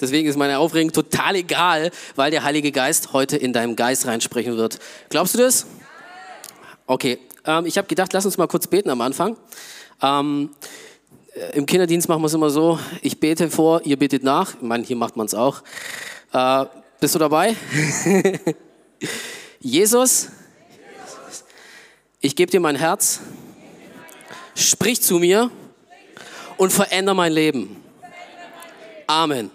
[0.00, 4.56] Deswegen ist meine Aufregung total egal, weil der Heilige Geist heute in deinem Geist reinsprechen
[4.56, 4.78] wird.
[5.08, 5.66] Glaubst du das?
[6.86, 9.36] Okay, ähm, ich habe gedacht, lass uns mal kurz beten am Anfang.
[10.02, 10.50] Ähm,
[11.34, 14.54] äh, Im Kinderdienst machen wir es immer so, ich bete vor, ihr betet nach.
[14.54, 15.62] Ich meine, hier macht man es auch.
[16.32, 16.66] Äh,
[16.98, 17.56] bist du dabei?
[19.60, 20.28] Jesus,
[22.20, 23.20] ich gebe dir mein Herz,
[24.54, 25.50] sprich zu mir
[26.56, 27.76] und verändere mein Leben.
[29.06, 29.50] Amen.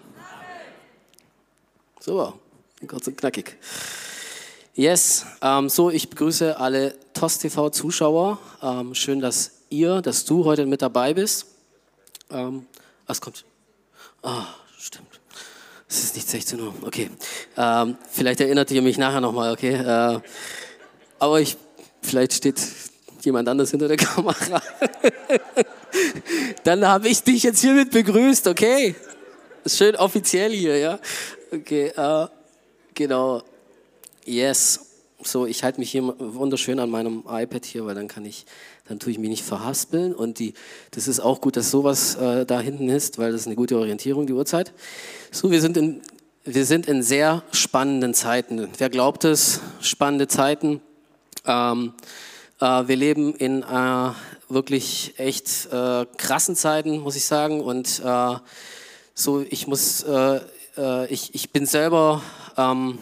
[2.06, 2.34] Super,
[2.88, 3.58] kurz und knackig.
[4.76, 8.38] Yes, ähm, so ich begrüße alle TOS TV Zuschauer.
[8.62, 11.48] Ähm, schön, dass ihr, dass du heute mit dabei bist.
[12.30, 12.68] Ähm,
[13.08, 13.44] was kommt?
[14.22, 14.46] Ah,
[14.78, 15.20] stimmt.
[15.90, 16.76] Es ist nicht 16 Uhr.
[16.84, 17.10] Okay.
[17.58, 19.74] Ähm, vielleicht erinnert ihr mich nachher nochmal, okay?
[19.74, 20.20] Äh,
[21.18, 21.58] aber ich,
[22.04, 22.62] vielleicht steht
[23.24, 24.62] jemand anders hinter der Kamera.
[26.64, 28.94] Dann habe ich dich jetzt hiermit begrüßt, okay?
[29.66, 31.00] Schön offiziell hier, ja?
[31.52, 32.28] Okay, äh,
[32.94, 33.44] genau.
[34.26, 34.80] Yes.
[35.22, 38.46] So, ich halte mich hier wunderschön an meinem iPad hier, weil dann kann ich,
[38.88, 40.14] dann tue ich mich nicht verhaspeln.
[40.14, 40.54] Und die,
[40.92, 43.78] das ist auch gut, dass sowas äh, da hinten ist, weil das ist eine gute
[43.78, 44.74] Orientierung, die Uhrzeit.
[45.32, 46.02] So, wir sind in,
[46.44, 48.68] wir sind in sehr spannenden Zeiten.
[48.78, 49.62] Wer glaubt es?
[49.82, 50.82] Spannende Zeiten.
[51.46, 51.94] Ähm,
[52.60, 54.12] äh, wir leben in äh,
[54.50, 57.62] wirklich echt äh, krassen Zeiten, muss ich sagen.
[57.62, 58.36] Und äh,
[59.14, 60.42] so, ich muss, äh,
[60.78, 62.22] äh, ich, ich bin selber
[62.58, 63.00] ähm,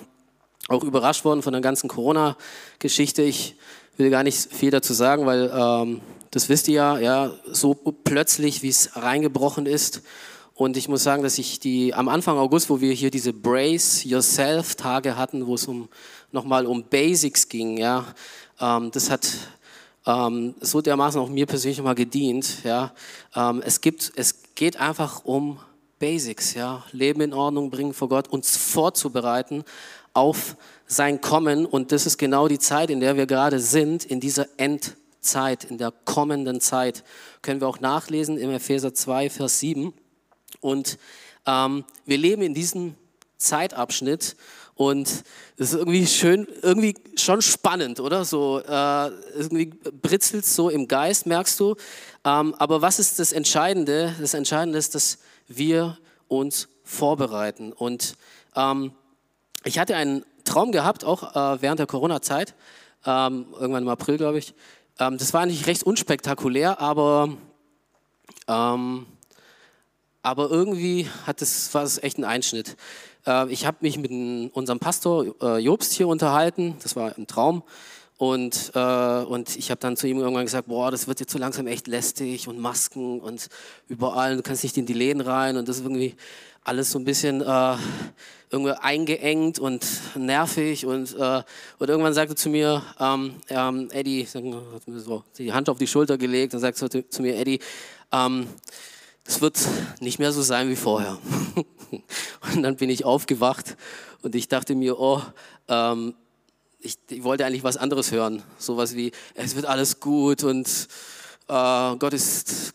[0.67, 3.21] auch überrascht worden von der ganzen Corona-Geschichte.
[3.21, 3.55] Ich
[3.97, 8.63] will gar nicht viel dazu sagen, weil ähm, das wisst ihr ja, ja, so plötzlich,
[8.63, 10.01] wie es reingebrochen ist.
[10.55, 14.03] Und ich muss sagen, dass ich die am Anfang August, wo wir hier diese Brace
[14.03, 15.89] Yourself Tage hatten, wo es um
[16.31, 18.05] nochmal um Basics ging, ja,
[18.59, 19.27] ähm, das hat
[20.05, 22.63] ähm, so dermaßen auch mir persönlich mal gedient.
[22.63, 22.93] Ja,
[23.35, 25.59] ähm, es gibt, es geht einfach um
[26.03, 29.63] Basics, ja, Leben in Ordnung bringen vor Gott, uns vorzubereiten
[30.11, 31.65] auf sein Kommen.
[31.65, 35.77] Und das ist genau die Zeit, in der wir gerade sind, in dieser Endzeit, in
[35.77, 37.05] der kommenden Zeit.
[37.41, 39.93] Können wir auch nachlesen im Epheser 2, Vers 7.
[40.59, 40.97] Und
[41.45, 42.95] ähm, wir leben in diesem
[43.37, 44.35] Zeitabschnitt
[44.75, 45.07] und
[45.57, 48.25] es ist irgendwie schön, irgendwie schon spannend, oder?
[48.25, 51.75] So äh, irgendwie britzelt so im Geist, merkst du.
[52.25, 54.15] Ähm, aber was ist das Entscheidende?
[54.19, 55.97] Das Entscheidende ist, dass wir
[56.27, 57.71] uns vorbereiten.
[57.71, 58.15] Und
[58.55, 58.93] ähm,
[59.63, 62.55] ich hatte einen Traum gehabt, auch äh, während der Corona-Zeit,
[63.05, 64.53] ähm, irgendwann im April, glaube ich.
[64.99, 67.29] Ähm, das war eigentlich recht unspektakulär, aber,
[68.47, 69.05] ähm,
[70.21, 72.75] aber irgendwie hat das, war es echt ein Einschnitt.
[73.25, 74.11] Äh, ich habe mich mit
[74.53, 77.63] unserem Pastor äh, Jobst hier unterhalten, das war ein Traum.
[78.17, 81.39] Und, äh, und ich habe dann zu ihm irgendwann gesagt, boah, das wird jetzt so
[81.39, 83.49] langsam echt lästig und Masken und
[83.87, 86.15] überall, du kannst nicht in die Läden rein und das ist irgendwie
[86.63, 87.75] alles so ein bisschen äh,
[88.49, 89.85] irgendwie eingeengt und
[90.15, 91.43] nervig und, äh,
[91.79, 95.87] und irgendwann sagte zu mir, ähm, ähm, Eddie, hat mir so die Hand auf die
[95.87, 97.59] Schulter gelegt und sagte zu, zu mir, Eddie,
[98.11, 98.47] ähm,
[99.25, 99.59] es wird
[99.99, 101.17] nicht mehr so sein wie vorher.
[102.55, 103.77] und dann bin ich aufgewacht
[104.21, 105.21] und ich dachte mir, oh,
[105.67, 106.15] ähm,
[106.79, 108.43] ich, ich, wollte eigentlich was anderes hören.
[108.57, 110.67] Sowas wie, es wird alles gut und
[111.47, 112.73] äh, Gott ist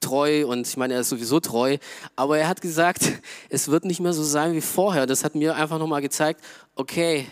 [0.00, 1.78] treu und ich meine, er ist sowieso treu.
[2.14, 3.12] Aber er hat gesagt,
[3.48, 5.06] es wird nicht mehr so sein wie vorher.
[5.06, 6.40] Das hat mir einfach nochmal gezeigt,
[6.74, 7.26] okay,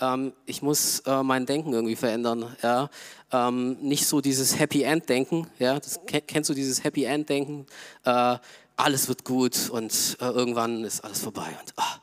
[0.00, 2.56] ähm, ich muss äh, mein Denken irgendwie verändern.
[2.62, 2.90] Ja?
[3.32, 5.48] Ähm, nicht so dieses Happy End Denken.
[5.58, 5.78] Ja?
[6.26, 7.66] Kennst du dieses Happy End Denken?
[8.04, 8.36] Äh,
[8.78, 12.00] alles wird gut und äh, irgendwann ist alles vorbei und ah,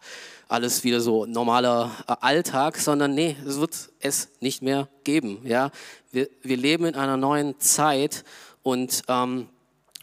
[0.49, 5.39] alles wieder so normaler äh, Alltag, sondern nee, es wird es nicht mehr geben.
[5.45, 5.71] Ja?
[6.11, 8.25] Wir, wir leben in einer neuen Zeit
[8.61, 9.47] und, ähm,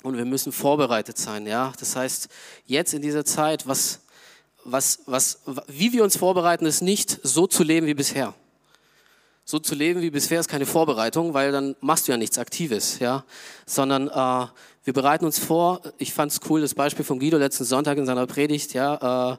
[0.03, 1.47] und wir müssen vorbereitet sein.
[1.47, 1.72] Ja?
[1.78, 2.28] Das heißt,
[2.66, 4.00] jetzt in dieser Zeit, was,
[4.65, 8.34] was, was, wie wir uns vorbereiten, ist nicht so zu leben wie bisher.
[9.44, 13.00] So zu leben wie bisher ist keine Vorbereitung, weil dann machst du ja nichts Aktives,
[13.00, 13.25] ja,
[13.66, 14.47] sondern äh,
[14.84, 15.80] wir bereiten uns vor.
[15.98, 19.36] Ich fand es cool, das Beispiel von Guido letzten Sonntag in seiner Predigt, ja, äh,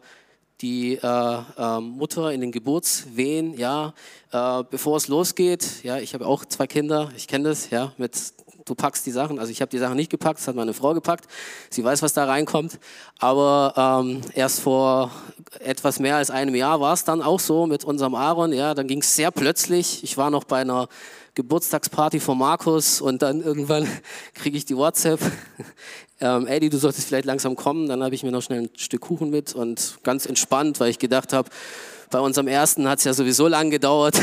[0.61, 3.93] die äh, äh, Mutter in den Geburtswehen, ja,
[4.31, 8.15] äh, bevor es losgeht, ja, ich habe auch zwei Kinder, ich kenne das, ja, mit
[8.65, 9.39] du packst die Sachen.
[9.39, 11.25] Also ich habe die Sachen nicht gepackt, das hat meine Frau gepackt.
[11.69, 12.80] Sie weiß, was da reinkommt.
[13.19, 15.12] Aber ähm, erst vor
[15.60, 18.54] etwas mehr als einem Jahr war es dann auch so mit unserem Aaron.
[18.54, 20.04] Ja, dann ging es sehr plötzlich.
[20.04, 20.88] Ich war noch bei einer
[21.36, 23.88] Geburtstagsparty von Markus und dann irgendwann
[24.33, 25.19] kriege ich die WhatsApp.
[26.19, 27.89] Ähm, Eddie, du solltest vielleicht langsam kommen.
[27.89, 30.98] Dann habe ich mir noch schnell ein Stück Kuchen mit und ganz entspannt, weil ich
[30.98, 31.50] gedacht habe,
[32.12, 34.15] bei unserem ersten hat es ja sowieso lang gedauert.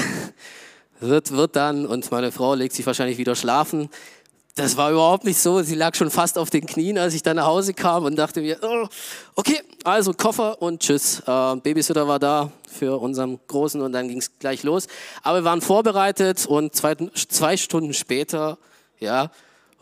[1.00, 3.90] wird, wird dann und meine Frau legt sich wahrscheinlich wieder schlafen
[4.56, 5.62] das war überhaupt nicht so.
[5.62, 8.40] Sie lag schon fast auf den Knien, als ich dann nach Hause kam und dachte
[8.40, 8.86] mir, oh,
[9.36, 11.20] okay, also Koffer und tschüss.
[11.26, 14.86] Äh, Babysitter war da für unseren Großen und dann ging es gleich los.
[15.22, 18.58] Aber wir waren vorbereitet und zwei, zwei Stunden später,
[18.98, 19.30] ja,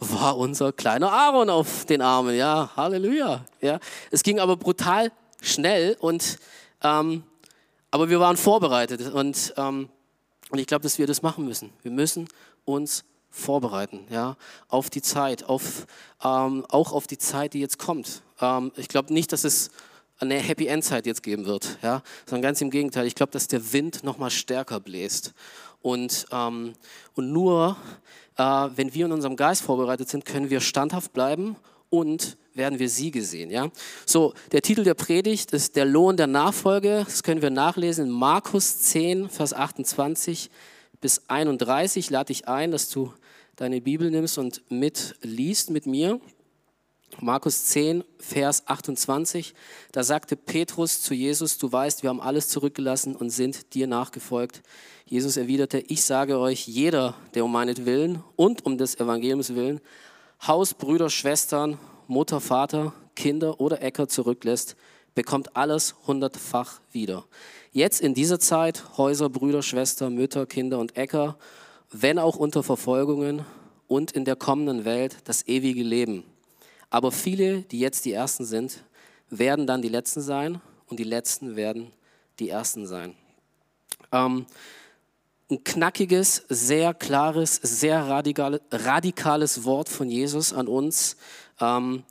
[0.00, 2.36] war unser kleiner Aaron auf den Armen.
[2.36, 3.44] Ja, Halleluja.
[3.60, 3.80] Ja,
[4.10, 5.10] es ging aber brutal
[5.40, 6.38] schnell und
[6.82, 7.24] ähm,
[7.90, 9.88] aber wir waren vorbereitet und ähm,
[10.50, 11.70] und ich glaube, dass wir das machen müssen.
[11.82, 12.28] Wir müssen
[12.64, 14.36] uns vorbereiten, ja,
[14.68, 15.86] auf die Zeit, auf,
[16.22, 18.22] ähm, auch auf die Zeit, die jetzt kommt.
[18.40, 19.70] Ähm, ich glaube nicht, dass es
[20.18, 23.06] eine Happy End Zeit jetzt geben wird, ja, sondern ganz im Gegenteil.
[23.06, 25.34] Ich glaube, dass der Wind noch mal stärker bläst
[25.80, 26.72] und ähm,
[27.14, 27.76] und nur
[28.38, 31.56] äh, wenn wir in unserem Geist vorbereitet sind, können wir standhaft bleiben
[31.90, 33.50] und werden wir Siege sehen.
[33.50, 33.68] Ja?
[34.06, 37.02] So, der Titel der Predigt ist der Lohn der Nachfolge.
[37.04, 40.50] Das können wir nachlesen in Markus 10, Vers 28
[41.00, 42.10] bis 31.
[42.10, 43.12] Lade dich ein, dass du
[43.56, 46.20] deine Bibel nimmst und mitliest mit mir.
[47.20, 49.54] Markus 10, Vers 28,
[49.92, 54.62] da sagte Petrus zu Jesus, du weißt, wir haben alles zurückgelassen und sind dir nachgefolgt.
[55.06, 59.80] Jesus erwiderte, ich sage euch, jeder, der um meinetwillen und um des Evangeliums willen
[60.46, 64.76] Haus, Brüder, Schwestern, Mutter, Vater, Kinder oder Äcker zurücklässt,
[65.14, 67.24] bekommt alles hundertfach wieder.
[67.72, 71.36] Jetzt in dieser Zeit Häuser, Brüder, Schwestern, Mütter, Kinder und Äcker,
[71.90, 73.44] wenn auch unter Verfolgungen
[73.86, 76.24] und in der kommenden Welt das ewige Leben.
[76.90, 78.84] Aber viele, die jetzt die Ersten sind,
[79.30, 81.92] werden dann die Letzten sein und die Letzten werden
[82.38, 83.14] die Ersten sein.
[84.12, 84.46] Ähm,
[85.50, 91.16] ein knackiges, sehr klares, sehr radikale, radikales Wort von Jesus an uns.
[91.60, 92.04] Ähm,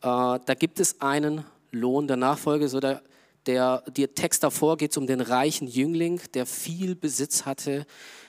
[0.00, 2.68] äh, da gibt es einen Lohn der Nachfolge.
[2.68, 3.02] So der,
[3.46, 7.86] der, der Text davor geht es um den reichen Jüngling, der viel Besitz hatte,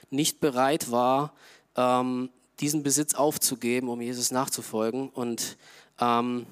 [0.10, 1.34] nicht bereit war,
[1.76, 2.30] ähm,
[2.60, 5.10] diesen Besitz aufzugeben, um Jesus nachzufolgen.
[5.10, 5.58] Und,
[6.00, 6.46] ähm,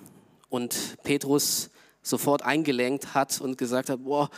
[0.50, 1.69] und Petrus
[2.02, 4.30] sofort eingelenkt hat und gesagt hat, boah,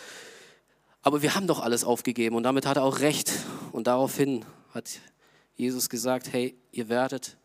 [1.02, 3.32] aber wir haben doch alles aufgegeben und damit hat er auch recht.
[3.72, 4.90] Und daraufhin hat
[5.56, 7.38] Jesus gesagt, hey, ihr werdet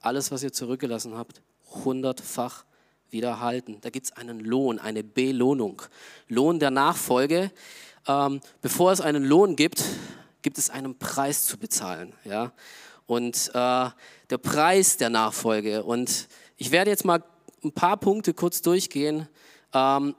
[0.00, 1.42] alles, was ihr zurückgelassen habt,
[1.84, 2.64] hundertfach
[3.12, 3.78] wieder halten.
[3.80, 5.82] Da gibt es einen Lohn, eine Belohnung.
[6.28, 7.50] Lohn der Nachfolge.
[8.06, 9.84] Ähm, bevor es einen Lohn gibt,
[10.42, 12.12] gibt es einen Preis zu bezahlen.
[12.24, 12.52] Ja?
[13.06, 13.88] Und äh,
[14.30, 15.82] der Preis der Nachfolge.
[15.82, 17.22] Und ich werde jetzt mal
[17.62, 19.28] ein paar Punkte kurz durchgehen,
[19.74, 20.14] ähm,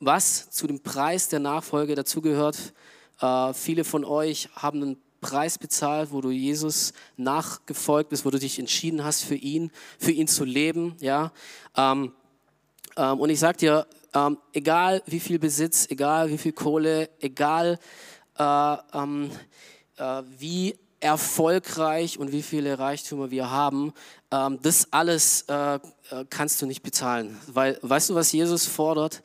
[0.00, 2.72] was zu dem Preis der Nachfolge dazugehört.
[3.20, 8.38] Äh, viele von euch haben einen Preis bezahlt, wo du Jesus nachgefolgt bist, wo du
[8.38, 10.96] dich entschieden hast für ihn, für ihn zu leben.
[11.00, 11.32] Ja?
[11.74, 12.12] Ähm,
[12.96, 17.78] ähm, und ich sage dir, ähm, egal wie viel Besitz, egal wie viel Kohle, egal
[18.38, 19.30] äh, ähm,
[19.96, 23.92] äh, wie erfolgreich und wie viele Reichtümer wir haben,
[24.30, 25.80] ähm, das alles äh, äh,
[26.28, 27.38] kannst du nicht bezahlen.
[27.46, 29.22] Weil, weißt du, was Jesus fordert?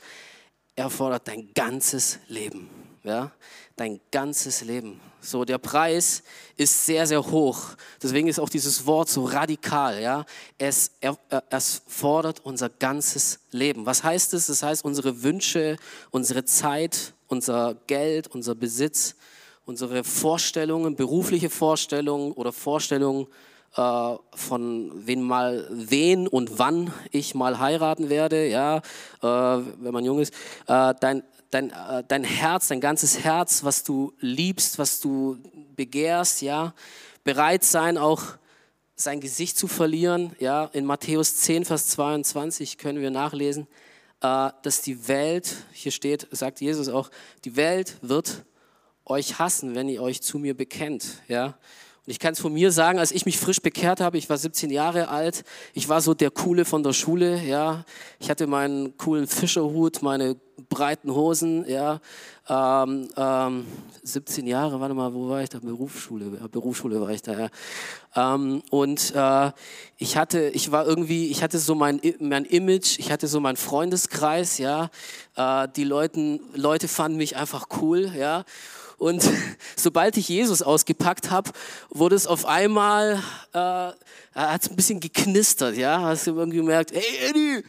[0.75, 2.69] Er fordert dein ganzes Leben.
[3.03, 3.31] Ja?
[3.77, 4.99] Dein ganzes Leben.
[5.21, 6.23] So, der Preis
[6.57, 7.75] ist sehr, sehr hoch.
[8.01, 10.01] Deswegen ist auch dieses Wort so radikal.
[10.01, 10.25] Ja?
[10.57, 11.17] Es, er,
[11.49, 13.85] es fordert unser ganzes Leben.
[13.85, 14.47] Was heißt es?
[14.47, 15.77] Das heißt, unsere Wünsche,
[16.11, 19.15] unsere Zeit, unser Geld, unser Besitz,
[19.65, 23.27] unsere Vorstellungen, berufliche Vorstellungen oder Vorstellungen
[23.75, 28.81] äh, von wen mal wen und wann ich mal heiraten werde, ja, äh,
[29.21, 30.33] wenn man jung ist,
[30.67, 35.37] äh, dein, dein, äh, dein Herz, dein ganzes Herz, was du liebst, was du
[35.75, 36.73] begehrst, ja,
[37.23, 38.23] bereit sein auch
[38.99, 43.67] sein Gesicht zu verlieren, ja, in Matthäus 10, Vers 22 können wir nachlesen,
[44.21, 47.11] äh, dass die Welt, hier steht, sagt Jesus auch,
[47.45, 48.43] die Welt wird
[49.05, 51.21] euch hassen, wenn ihr euch zu mir bekennt.
[51.27, 51.57] Ja?
[52.07, 54.37] Und ich kann es von mir sagen, als ich mich frisch bekehrt habe, ich war
[54.37, 57.83] 17 Jahre alt, ich war so der Coole von der Schule, ja.
[58.17, 60.37] Ich hatte meinen coolen Fischerhut, meine
[60.69, 61.99] breiten Hosen, ja.
[62.47, 63.67] Ähm, ähm,
[64.03, 65.59] 17 Jahre, warte mal, wo war ich da?
[65.59, 67.49] Berufsschule, ja, Berufsschule war ich da, ja.
[68.15, 69.51] Ähm, und äh,
[69.97, 73.57] ich hatte, ich war irgendwie, ich hatte so mein, mein Image, ich hatte so meinen
[73.57, 74.91] Freundeskreis, ja.
[75.35, 78.45] Äh, die Leuten, Leute fanden mich einfach cool, ja.
[78.97, 79.23] Und
[79.75, 81.51] sobald ich Jesus ausgepackt habe,
[81.89, 83.21] wurde es auf einmal,
[83.53, 83.91] äh,
[84.33, 86.01] hat es ein bisschen geknistert, ja.
[86.01, 87.63] Hast du irgendwie gemerkt, hey Eddie,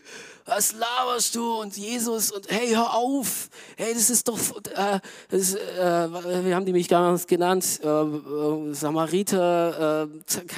[0.49, 1.61] was laberst du?
[1.61, 4.39] Und Jesus und hey, hör auf, hey, das ist doch,
[4.75, 10.09] äh, das, äh, wie haben die mich damals genannt, äh, äh Samariter,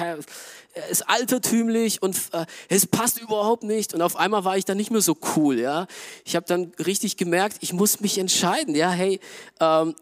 [0.03, 3.93] äh, ist altertümlich und äh, es passt überhaupt nicht.
[3.93, 5.87] Und auf einmal war ich dann nicht mehr so cool, ja.
[6.23, 9.19] Ich habe dann richtig gemerkt, ich muss mich entscheiden, ja, hey,
[9.59, 9.95] ähm,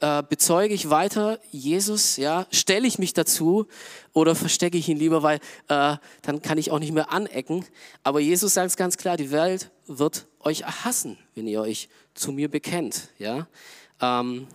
[0.00, 3.66] äh, bezeuge ich weiter Jesus, ja, stelle ich mich dazu
[4.12, 7.64] oder verstecke ich ihn lieber, weil äh, dann kann ich auch nicht mehr anecken.
[8.02, 12.32] Aber Jesus sagt es ganz klar, die Welt wird euch hassen, wenn ihr euch zu
[12.32, 13.48] mir bekennt, ja.
[14.00, 14.46] Ähm,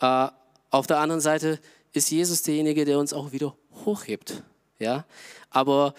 [0.00, 0.28] äh,
[0.70, 1.60] auf der anderen Seite
[1.92, 4.42] ist Jesus derjenige, der uns auch wieder hochhebt,
[4.78, 5.04] ja.
[5.50, 5.94] Aber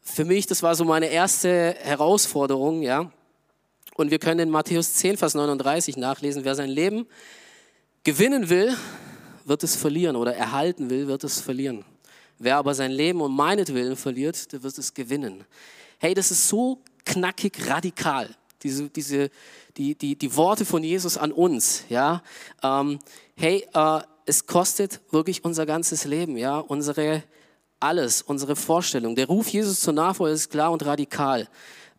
[0.00, 3.12] für mich, das war so meine erste Herausforderung, ja.
[3.94, 7.06] Und wir können in Matthäus 10, Vers 39 nachlesen, wer sein Leben
[8.08, 8.74] gewinnen will,
[9.44, 11.84] wird es verlieren oder erhalten will, wird es verlieren.
[12.38, 15.44] Wer aber sein Leben um meinetwillen verliert, der wird es gewinnen.
[15.98, 18.34] Hey, das ist so knackig radikal.
[18.62, 19.30] Diese, diese,
[19.76, 22.22] die, die, die Worte von Jesus an uns, ja.
[22.62, 22.98] Ähm,
[23.36, 27.24] hey, äh, es kostet wirklich unser ganzes Leben, ja, unsere
[27.78, 29.16] alles, unsere Vorstellung.
[29.16, 31.46] Der Ruf Jesus zur Nachfolge ist klar und radikal.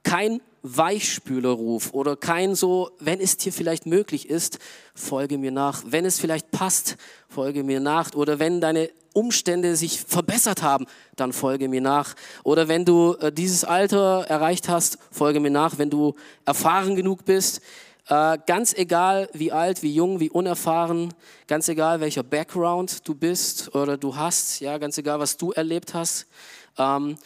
[0.02, 4.60] Kein Weichspülerruf oder kein so, wenn es dir vielleicht möglich ist,
[4.94, 5.84] folge mir nach.
[5.86, 6.98] Wenn es vielleicht passt,
[7.28, 8.14] folge mir nach.
[8.14, 10.86] Oder wenn deine Umstände sich verbessert haben,
[11.16, 12.16] dann folge mir nach.
[12.44, 15.78] Oder wenn du äh, dieses Alter erreicht hast, folge mir nach.
[15.78, 17.62] Wenn du erfahren genug bist,
[18.08, 21.14] äh, ganz egal wie alt, wie jung, wie unerfahren,
[21.48, 25.94] ganz egal welcher Background du bist oder du hast, ja, ganz egal was du erlebt
[25.94, 26.28] hast.
[26.78, 27.18] Ähm,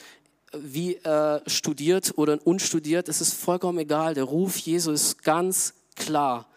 [0.54, 4.14] wie äh, studiert oder unstudiert, es ist vollkommen egal.
[4.14, 6.48] Der Ruf Jesu ist ganz klar,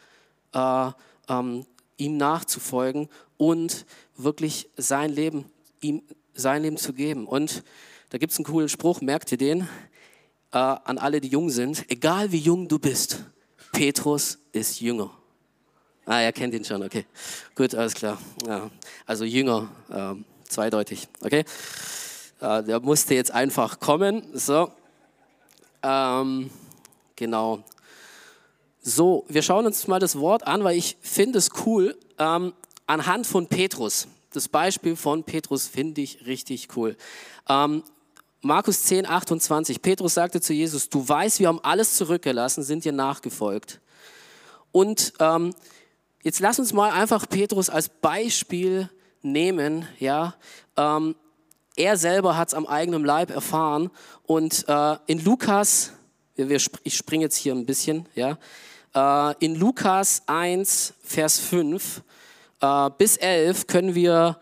[0.53, 0.91] äh,
[1.29, 3.87] ähm, ihm nachzufolgen und
[4.17, 5.47] wirklich sein Leben,
[5.81, 6.03] ihm
[6.35, 7.26] sein Leben zu geben.
[7.26, 7.62] Und
[8.11, 9.62] da gibt es einen coolen Spruch, merkt ihr den?
[10.53, 11.91] Äh, an alle, die jung sind.
[11.91, 13.25] Egal wie jung du bist,
[13.73, 15.11] Petrus ist jünger.
[16.05, 17.05] Ah, ihr kennt ihn schon, okay.
[17.55, 18.19] Gut, alles klar.
[18.47, 18.71] Ja,
[19.07, 21.45] also jünger, ähm, zweideutig, okay.
[22.40, 24.23] Äh, der musste jetzt einfach kommen.
[24.33, 24.71] So.
[25.83, 26.50] Ähm,
[27.14, 27.62] genau.
[28.83, 31.97] So, wir schauen uns mal das Wort an, weil ich finde es cool.
[32.19, 32.52] Ähm,
[32.87, 34.09] anhand von Petrus.
[34.33, 36.97] Das Beispiel von Petrus finde ich richtig cool.
[37.49, 37.83] Ähm,
[38.43, 39.83] Markus 10, 28.
[39.83, 43.81] Petrus sagte zu Jesus, du weißt, wir haben alles zurückgelassen, sind dir nachgefolgt.
[44.73, 45.55] Und ähm,
[46.23, 48.90] jetzt lass uns mal einfach Petrus als Beispiel
[49.23, 50.37] nehmen, ja,
[50.76, 51.16] ähm,
[51.76, 53.90] er selber hat es am eigenen Leib erfahren.
[54.25, 55.92] Und äh, in Lukas,
[56.35, 58.38] wir, wir, ich springe jetzt hier ein bisschen, ja,
[58.95, 62.02] äh, in Lukas 1, Vers 5
[62.61, 64.38] äh, bis 11 können wir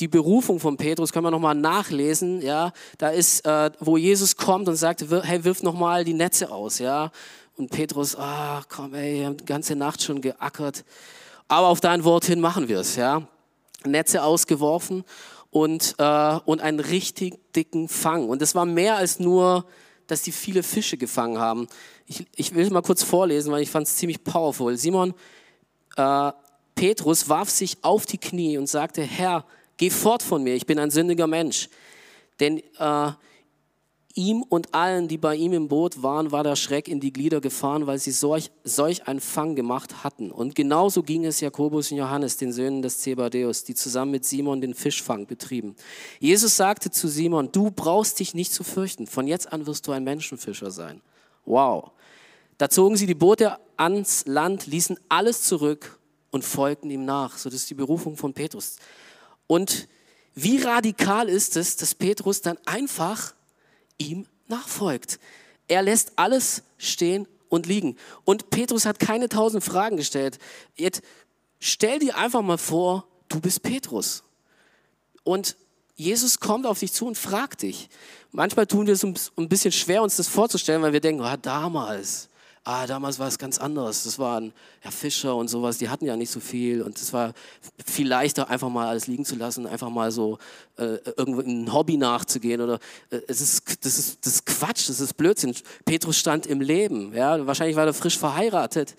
[0.00, 4.68] die Berufung von Petrus können wir nochmal nachlesen, ja, da ist, äh, wo Jesus kommt
[4.68, 7.12] und sagt, hey, wirf nochmal die Netze aus, ja,
[7.56, 10.84] und Petrus, ah, komm, ey, wir haben die ganze Nacht schon geackert,
[11.46, 13.22] aber auf dein Wort hin machen wir es, ja,
[13.84, 15.04] Netze ausgeworfen
[15.56, 18.28] und, äh, und einen richtig dicken Fang.
[18.28, 19.64] Und das war mehr als nur,
[20.06, 21.66] dass die viele Fische gefangen haben.
[22.06, 24.76] Ich, ich will mal kurz vorlesen, weil ich fand es ziemlich powerful.
[24.76, 25.14] Simon
[25.96, 26.32] äh,
[26.74, 29.46] Petrus warf sich auf die Knie und sagte, Herr,
[29.78, 31.70] geh fort von mir, ich bin ein sündiger Mensch.
[32.38, 33.12] Denn äh,
[34.18, 37.42] Ihm und allen, die bei ihm im Boot waren, war der Schreck in die Glieder
[37.42, 40.30] gefahren, weil sie solch, solch einen Fang gemacht hatten.
[40.30, 44.62] Und genauso ging es Jakobus und Johannes, den Söhnen des Zebadeus, die zusammen mit Simon
[44.62, 45.76] den Fischfang betrieben.
[46.18, 49.92] Jesus sagte zu Simon, du brauchst dich nicht zu fürchten, von jetzt an wirst du
[49.92, 51.02] ein Menschenfischer sein.
[51.44, 51.90] Wow.
[52.56, 57.36] Da zogen sie die Boote ans Land, ließen alles zurück und folgten ihm nach.
[57.36, 58.76] So das ist die Berufung von Petrus.
[59.46, 59.88] Und
[60.34, 63.35] wie radikal ist es, dass Petrus dann einfach
[63.98, 65.18] ihm nachfolgt.
[65.68, 67.96] Er lässt alles stehen und liegen.
[68.24, 70.38] Und Petrus hat keine tausend Fragen gestellt.
[70.74, 71.02] Jetzt
[71.58, 74.22] stell dir einfach mal vor, du bist Petrus.
[75.24, 75.56] Und
[75.96, 77.88] Jesus kommt auf dich zu und fragt dich.
[78.30, 82.28] Manchmal tun wir es ein bisschen schwer, uns das vorzustellen, weil wir denken, ah, damals,
[82.66, 84.02] ah, damals war es ganz anders.
[84.02, 87.32] Das waren ja, Fischer und sowas, die hatten ja nicht so viel und es war
[87.84, 90.38] viel leichter, einfach mal alles liegen zu lassen, einfach mal so
[90.76, 92.80] äh, irgendwo in ein Hobby nachzugehen oder
[93.10, 95.54] äh, es ist, das ist, das ist Quatsch, das ist Blödsinn.
[95.84, 98.96] Petrus stand im Leben, ja, wahrscheinlich war er frisch verheiratet.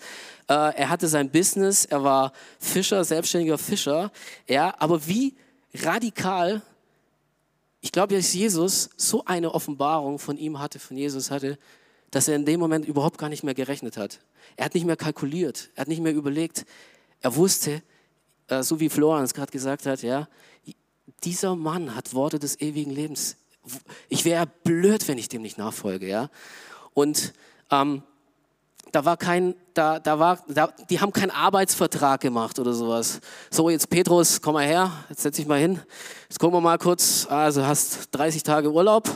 [0.48, 4.10] Äh, er hatte sein Business, er war Fischer, selbstständiger Fischer,
[4.48, 5.36] ja, aber wie
[5.74, 6.62] radikal
[7.80, 11.58] ich glaube, dass Jesus so eine Offenbarung von ihm hatte, von Jesus hatte,
[12.10, 14.20] dass er in dem Moment überhaupt gar nicht mehr gerechnet hat.
[14.56, 16.64] Er hat nicht mehr kalkuliert, er hat nicht mehr überlegt.
[17.20, 17.82] Er wusste,
[18.48, 20.28] äh, so wie Florence gerade gesagt hat, ja,
[21.24, 23.36] dieser Mann hat Worte des ewigen Lebens.
[24.08, 26.30] Ich wäre blöd, wenn ich dem nicht nachfolge, ja.
[26.94, 27.32] Und
[27.70, 28.02] ähm,
[28.92, 33.20] da war kein, da, da war, da, die haben keinen Arbeitsvertrag gemacht oder sowas.
[33.50, 35.80] So, jetzt Petrus, komm mal her, jetzt setz dich mal hin.
[36.28, 39.08] Jetzt gucken wir mal kurz, also hast 30 Tage Urlaub,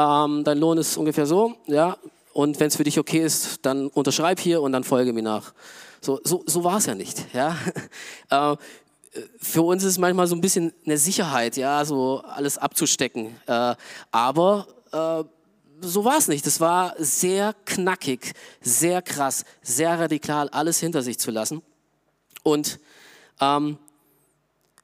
[0.00, 1.96] ähm, dein Lohn ist ungefähr so, ja,
[2.32, 5.52] und wenn es für dich okay ist, dann unterschreib hier und dann folge mir nach.
[6.00, 7.26] So, so, so war es ja nicht.
[7.34, 7.56] Ja?
[8.30, 8.56] Äh,
[9.40, 13.34] für uns ist es manchmal so ein bisschen eine Sicherheit, ja, so alles abzustecken.
[13.46, 13.74] Äh,
[14.12, 15.24] aber äh,
[15.80, 16.46] so war es nicht.
[16.46, 21.60] Es war sehr knackig, sehr krass, sehr radikal, alles hinter sich zu lassen.
[22.44, 22.78] Und
[23.40, 23.78] ähm,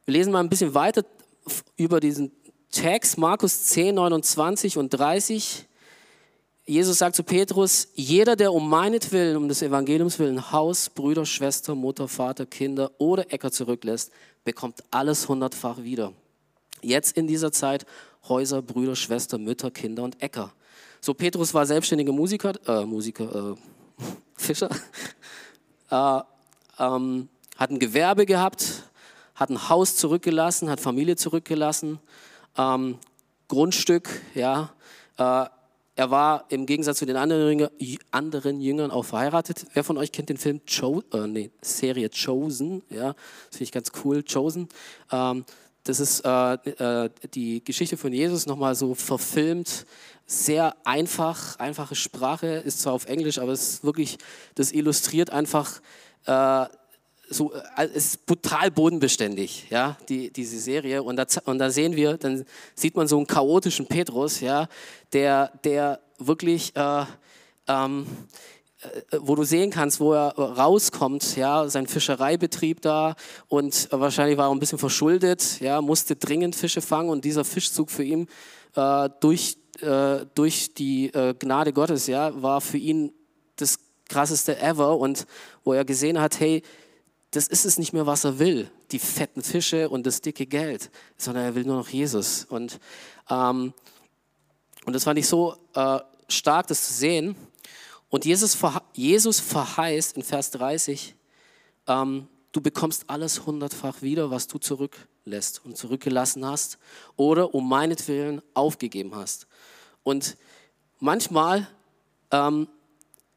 [0.06, 1.04] wir lesen mal ein bisschen weiter
[1.76, 2.32] über diesen
[2.70, 5.66] Text, Markus 10, 29 und 30.
[6.68, 11.76] Jesus sagt zu Petrus, jeder, der um meinetwillen, um des Evangeliums willen, Haus, Brüder, Schwester,
[11.76, 14.10] Mutter, Vater, Kinder oder Äcker zurücklässt,
[14.44, 16.12] bekommt alles hundertfach wieder.
[16.82, 17.86] Jetzt in dieser Zeit
[18.28, 20.52] Häuser, Brüder, Schwester, Mütter, Kinder und Äcker.
[21.00, 24.02] So, Petrus war selbstständiger Musiker, äh, Musiker, äh,
[24.36, 24.68] Fischer,
[25.90, 26.20] äh,
[26.78, 28.90] ähm, hat ein Gewerbe gehabt,
[29.36, 32.00] hat ein Haus zurückgelassen, hat Familie zurückgelassen,
[32.56, 32.98] ähm,
[33.48, 34.70] Grundstück, ja,
[35.18, 35.46] äh,
[35.98, 37.68] er war im Gegensatz zu den anderen,
[38.10, 39.66] anderen Jüngern auch verheiratet.
[39.72, 42.82] Wer von euch kennt den Film Cho äh, nee, Serie Chosen?
[42.90, 44.22] Ja, das finde ich ganz cool.
[44.22, 44.68] Chosen.
[45.10, 45.46] Ähm,
[45.84, 49.86] das ist äh, äh, die Geschichte von Jesus nochmal so verfilmt.
[50.26, 54.18] Sehr einfach, einfache Sprache, ist zwar auf Englisch, aber es ist wirklich,
[54.54, 55.80] das illustriert einfach
[56.26, 56.66] äh,
[57.28, 61.02] so, äh, ist brutal bodenbeständig, ja, die, diese Serie.
[61.02, 64.68] Und da, und da sehen wir, dann sieht man so einen chaotischen Petrus, ja,
[65.12, 67.04] der, der wirklich, äh,
[67.68, 68.06] ähm,
[68.82, 73.14] äh, wo du sehen kannst, wo er rauskommt, ja, sein Fischereibetrieb da
[73.48, 77.90] und wahrscheinlich war er ein bisschen verschuldet, ja, musste dringend Fische fangen und dieser Fischzug
[77.90, 78.28] für ihn
[78.74, 83.12] äh, durch, äh, durch die äh, Gnade Gottes, ja, war für ihn
[83.56, 83.78] das
[84.08, 85.26] krasseste ever und
[85.64, 86.62] wo er gesehen hat, hey,
[87.36, 90.90] das ist es nicht mehr, was er will, die fetten Fische und das dicke Geld,
[91.18, 92.46] sondern er will nur noch Jesus.
[92.48, 92.80] Und,
[93.28, 93.74] ähm,
[94.86, 97.36] und das fand ich so äh, stark, das zu sehen.
[98.08, 98.56] Und Jesus,
[98.94, 101.14] Jesus verheißt in Vers 30,
[101.88, 106.78] ähm, du bekommst alles hundertfach wieder, was du zurücklässt und zurückgelassen hast
[107.16, 109.46] oder um meinetwillen aufgegeben hast.
[110.02, 110.38] Und
[111.00, 111.68] manchmal
[112.30, 112.66] ähm,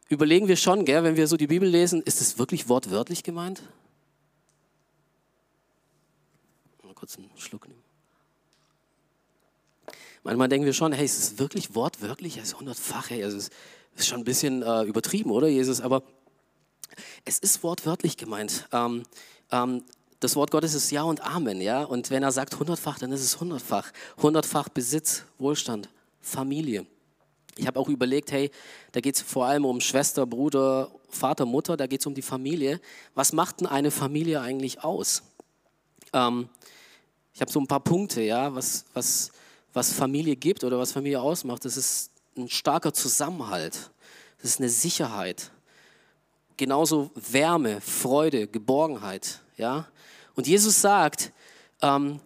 [0.07, 3.61] überlegen wir schon, gell, wenn wir so die Bibel lesen, ist es wirklich wortwörtlich gemeint?
[6.99, 7.81] Kurz einen Schluck nehmen.
[10.23, 12.37] Manchmal denken wir schon, hey, ist es wirklich wortwörtlich?
[12.37, 13.49] Es ist hundertfach, hey, also es
[13.95, 15.79] ist schon ein bisschen äh, übertrieben, oder Jesus?
[15.79, 16.03] Aber
[17.25, 18.67] es ist wortwörtlich gemeint.
[18.71, 19.03] Ähm,
[19.51, 19.83] ähm,
[20.19, 21.83] das Wort Gottes ist Ja und Amen, ja.
[21.83, 23.91] Und wenn er sagt hundertfach, dann ist es hundertfach.
[24.17, 26.85] Hundertfach Besitz, Wohlstand, Familie.
[27.55, 28.51] Ich habe auch überlegt, hey,
[28.91, 32.21] da geht es vor allem um Schwester, Bruder, Vater, Mutter, da geht es um die
[32.21, 32.81] Familie.
[33.15, 35.23] Was macht denn eine Familie eigentlich aus?
[36.13, 36.49] Ähm,
[37.39, 39.31] ich habe so ein paar Punkte, ja, was, was,
[39.71, 41.63] was Familie gibt oder was Familie ausmacht.
[41.63, 43.91] Das ist ein starker Zusammenhalt.
[44.41, 45.49] Das ist eine Sicherheit.
[46.57, 49.39] Genauso Wärme, Freude, Geborgenheit.
[49.55, 49.87] Ja?
[50.35, 51.31] Und Jesus sagt,
[51.81, 52.19] ähm,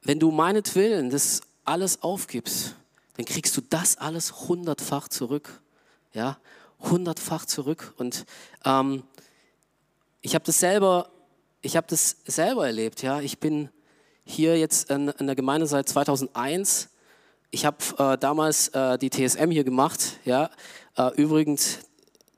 [0.00, 2.76] wenn du meinetwillen das alles aufgibst,
[3.18, 5.60] dann kriegst du das alles hundertfach zurück.
[6.14, 6.38] Ja,
[6.80, 7.92] hundertfach zurück.
[7.98, 8.24] Und
[8.64, 9.02] ähm,
[10.22, 11.10] ich habe das selber
[11.62, 13.02] ich habe das selber erlebt.
[13.02, 13.70] Ja, ich bin
[14.24, 16.88] hier jetzt in, in der Gemeinde seit 2001.
[17.50, 20.18] Ich habe äh, damals äh, die TSM hier gemacht.
[20.24, 20.50] Ja,
[20.96, 21.80] äh, übrigens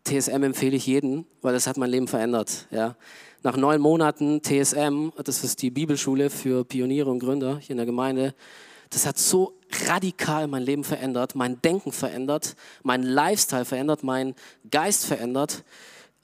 [0.04, 2.66] TSM empfehle ich jedem, weil das hat mein Leben verändert.
[2.70, 2.96] Ja.
[3.42, 7.86] Nach neun Monaten TSM, das ist die Bibelschule für Pioniere und Gründer hier in der
[7.86, 8.34] Gemeinde,
[8.90, 9.54] das hat so
[9.86, 14.34] radikal mein Leben verändert, mein Denken verändert, mein Lifestyle verändert, mein
[14.70, 15.62] Geist verändert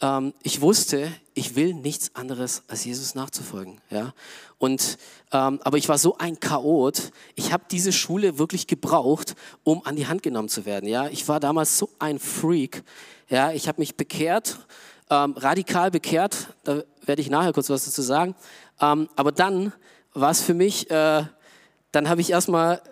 [0.05, 3.81] ähm, ich wusste, ich will nichts anderes als Jesus nachzufolgen.
[3.89, 4.13] Ja?
[4.59, 4.99] Und,
[5.33, 9.97] ähm, aber ich war so ein Chaot, ich habe diese Schule wirklich gebraucht, um an
[9.97, 10.89] die Hand genommen zu werden.
[10.89, 11.09] Ja?
[11.09, 12.85] Ich war damals so ein Freak.
[13.31, 13.53] Ja?
[13.53, 14.59] Ich habe mich bekehrt,
[15.09, 18.35] ähm, radikal bekehrt, da werde ich nachher kurz was dazu sagen.
[18.81, 19.73] Ähm, aber dann
[20.13, 21.25] war es für mich, äh,
[21.93, 22.83] dann habe ich erstmal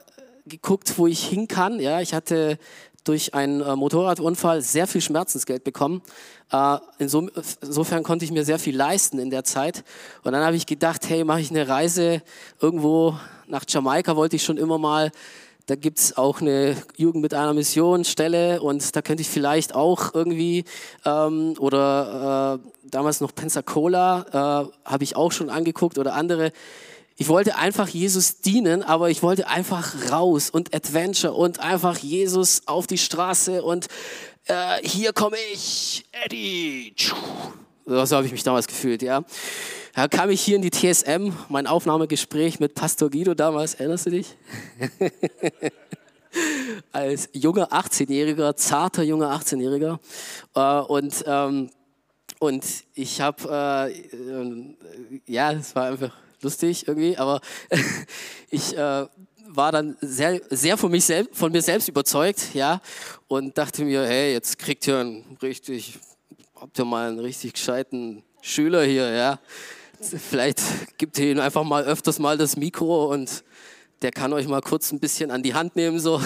[0.46, 1.79] geguckt, wo ich hin kann.
[1.79, 2.59] Ja, ich hatte
[3.04, 6.02] durch einen äh, Motorradunfall sehr viel Schmerzensgeld bekommen.
[6.50, 9.84] Äh, insofern konnte ich mir sehr viel leisten in der Zeit.
[10.22, 12.22] Und dann habe ich gedacht, hey, mache ich eine Reise
[12.60, 15.10] irgendwo nach Jamaika, wollte ich schon immer mal.
[15.66, 19.76] Da gibt es auch eine Jugend mit einer Mission Stelle und da könnte ich vielleicht
[19.76, 20.64] auch irgendwie,
[21.04, 26.52] ähm, oder äh, damals noch Pensacola, äh, habe ich auch schon angeguckt oder andere
[27.16, 32.62] ich wollte einfach Jesus dienen, aber ich wollte einfach raus und Adventure und einfach Jesus
[32.66, 33.88] auf die Straße und
[34.46, 36.94] äh, hier komme ich, Eddie.
[37.87, 39.22] So habe ich mich damals gefühlt, ja.
[39.94, 44.11] Da kam ich hier in die TSM, mein Aufnahmegespräch mit Pastor Guido damals, erinnerst du
[44.11, 44.37] dich?
[46.92, 49.98] als junger 18-Jähriger, zarter junger 18-Jähriger.
[50.55, 51.70] Äh, und, ähm,
[52.38, 54.75] und ich habe, äh,
[55.27, 57.40] ja, es war einfach lustig irgendwie, aber
[58.50, 59.07] ich äh,
[59.55, 62.81] war dann sehr, sehr von, mich selbst, von mir selbst überzeugt, ja,
[63.28, 65.98] und dachte mir, hey, jetzt kriegt ihr einen richtig,
[66.57, 69.38] habt ihr mal einen richtig gescheiten Schüler hier, ja.
[70.00, 70.61] Vielleicht
[70.98, 73.44] gibt ihr ihm einfach mal öfters mal das Mikro und
[74.02, 76.20] der kann euch mal kurz ein bisschen an die Hand nehmen, so.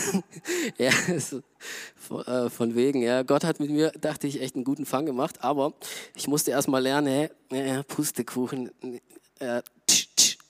[0.78, 3.22] ja, äh, von wegen, ja.
[3.22, 5.72] Gott hat mit mir, dachte ich, echt einen guten Fang gemacht, aber
[6.14, 8.70] ich musste erst mal lernen, hey, Pustekuchen,
[9.42, 9.62] äh,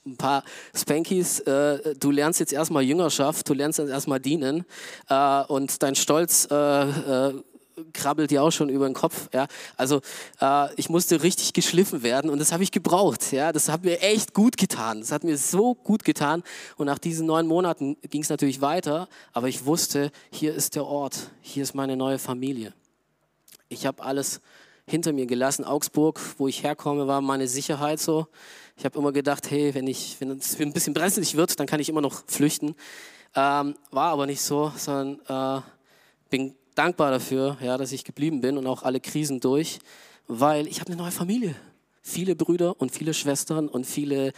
[0.05, 0.43] ein paar
[0.75, 4.65] Spankies, äh, du lernst jetzt erstmal Jüngerschaft, du lernst jetzt erstmal dienen
[5.09, 7.33] äh, und dein Stolz äh, äh,
[7.93, 9.29] krabbelt dir auch schon über den Kopf.
[9.33, 9.47] Ja?
[9.77, 10.01] Also
[10.41, 13.31] äh, ich musste richtig geschliffen werden und das habe ich gebraucht.
[13.31, 13.51] Ja?
[13.51, 14.99] Das hat mir echt gut getan.
[14.99, 16.43] Das hat mir so gut getan.
[16.77, 20.85] Und nach diesen neun Monaten ging es natürlich weiter, aber ich wusste, hier ist der
[20.85, 22.73] Ort, hier ist meine neue Familie.
[23.69, 24.41] Ich habe alles
[24.87, 25.65] hinter mir gelassen.
[25.65, 28.27] Augsburg, wo ich herkomme, war meine Sicherheit so.
[28.77, 31.79] Ich habe immer gedacht, hey, wenn ich, wenn es ein bisschen brenzlig wird, dann kann
[31.79, 32.75] ich immer noch flüchten.
[33.35, 35.61] Ähm, war aber nicht so, sondern äh,
[36.29, 39.79] bin dankbar dafür, ja, dass ich geblieben bin und auch alle Krisen durch,
[40.27, 41.55] weil ich habe eine neue Familie.
[42.01, 44.33] Viele Brüder und viele Schwestern und viele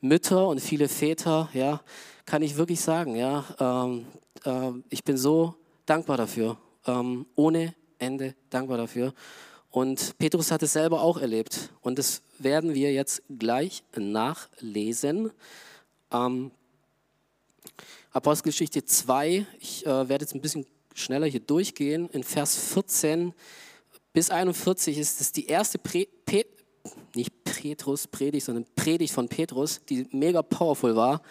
[0.00, 1.80] Mütter und viele Väter, ja,
[2.24, 3.44] kann ich wirklich sagen, ja.
[3.58, 4.06] Ähm,
[4.44, 9.12] äh, ich bin so dankbar dafür, ähm, ohne Ende dankbar dafür.
[9.70, 11.70] Und Petrus hat es selber auch erlebt.
[11.80, 15.30] Und das werden wir jetzt gleich nachlesen.
[16.10, 16.50] Ähm,
[18.12, 22.08] Apostelgeschichte 2, ich äh, werde jetzt ein bisschen schneller hier durchgehen.
[22.10, 23.32] In Vers 14
[24.12, 26.44] bis 41 ist es die erste Pre Pe
[27.14, 31.22] nicht Petrus Predigt, sondern Predigt von Petrus, die mega powerful war.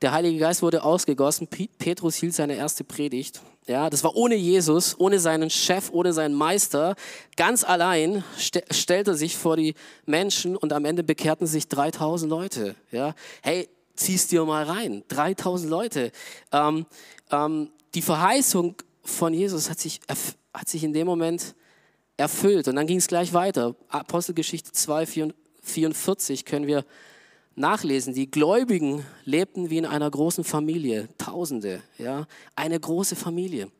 [0.00, 1.48] Der Heilige Geist wurde ausgegossen.
[1.48, 3.40] Petrus hielt seine erste Predigt.
[3.68, 6.94] Ja, das war ohne Jesus, ohne seinen Chef, ohne seinen Meister.
[7.36, 9.74] Ganz allein st stellte sich vor die
[10.04, 12.76] Menschen und am Ende bekehrten sich 3000 Leute.
[12.92, 15.02] Ja, hey, ziehst dir mal rein.
[15.08, 16.12] 3000 Leute.
[16.52, 16.86] Ähm,
[17.32, 20.00] ähm, die Verheißung von Jesus hat sich,
[20.54, 21.56] hat sich in dem Moment
[22.16, 22.68] erfüllt.
[22.68, 23.74] Und dann ging es gleich weiter.
[23.88, 25.30] Apostelgeschichte 2,
[25.62, 26.84] 44 können wir
[27.56, 28.14] nachlesen.
[28.14, 33.70] Die Gläubigen lebten wie in einer großen Familie, Tausende, ja, eine große Familie.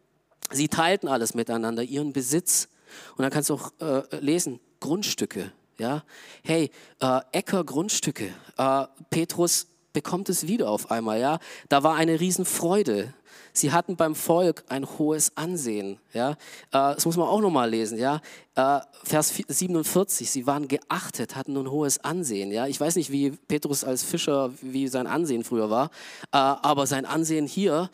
[0.51, 2.69] Sie teilten alles miteinander, ihren Besitz.
[3.17, 6.05] Und dann kannst du auch äh, lesen, Grundstücke, ja.
[6.43, 8.33] Hey, äh, Äcker, Grundstücke.
[8.57, 11.39] Äh, Petrus bekommt es wieder auf einmal, ja.
[11.71, 13.15] Da war eine Riesenfreude.
[13.55, 15.99] Sie hatten beim Volk ein hohes Ansehen.
[16.13, 16.33] Ja?
[16.33, 16.37] Äh,
[16.71, 17.97] das muss man auch nochmal lesen.
[17.97, 18.21] Ja?
[18.57, 22.53] Äh, Vers 47, sie waren geachtet, hatten ein hohes Ansehen.
[22.53, 22.67] Ja?
[22.67, 27.07] Ich weiß nicht, wie Petrus als Fischer, wie sein Ansehen früher war, äh, aber sein
[27.07, 27.89] Ansehen hier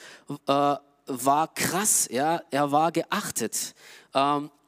[1.06, 2.08] war krass.
[2.10, 2.40] Ja?
[2.50, 3.74] Er war geachtet.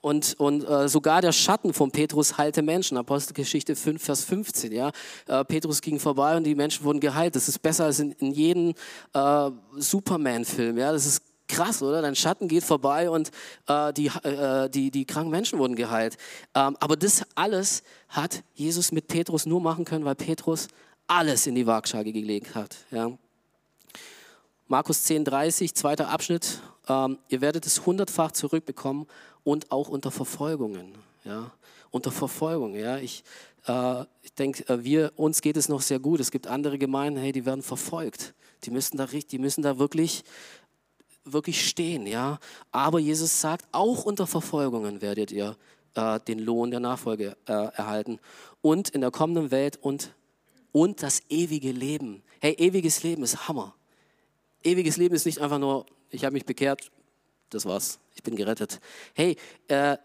[0.05, 2.99] Und, und äh, sogar der Schatten von Petrus heilte Menschen.
[2.99, 4.71] Apostelgeschichte 5, Vers 15.
[4.71, 4.93] Ja?
[5.27, 7.35] Äh, Petrus ging vorbei und die Menschen wurden geheilt.
[7.35, 8.75] Das ist besser als in, in jedem
[9.15, 10.77] äh, Superman-Film.
[10.77, 10.93] Ja?
[10.93, 12.03] Das ist krass, oder?
[12.03, 13.31] Dein Schatten geht vorbei und
[13.67, 16.19] äh, die, äh, die, die kranken Menschen wurden geheilt.
[16.55, 20.69] Ähm, aber das alles hat Jesus mit Petrus nur machen können, weil Petrus
[21.07, 22.77] alles in die Waagschale gelegt hat.
[22.91, 23.11] Ja?
[24.67, 26.61] Markus 10, 30, zweiter Abschnitt.
[26.89, 29.07] Ähm, ihr werdet es hundertfach zurückbekommen
[29.45, 30.95] und auch unter Verfolgungen.
[31.25, 31.53] Ja?
[31.91, 32.75] Unter Verfolgung.
[32.75, 32.99] Ja?
[32.99, 33.23] Ich,
[33.67, 36.21] äh, ich denke, äh, wir, uns geht es noch sehr gut.
[36.21, 38.35] Es gibt andere Gemeinden, hey, die werden verfolgt.
[38.65, 40.25] Die müssen da, die müssen da wirklich,
[41.25, 42.07] wirklich stehen.
[42.07, 42.41] Ja?
[42.73, 45.57] Aber Jesus sagt, auch unter Verfolgungen werdet ihr
[45.95, 48.19] äh, den Lohn der Nachfolge äh, erhalten.
[48.63, 50.15] Und in der kommenden Welt und,
[50.73, 52.23] und das ewige Leben.
[52.41, 53.75] Hey, ewiges Leben ist Hammer.
[54.63, 56.91] Ewiges Leben ist nicht einfach nur, ich habe mich bekehrt,
[57.55, 58.81] das war's, ich bin gerettet.
[59.15, 59.37] Hey,
[59.69, 59.97] äh,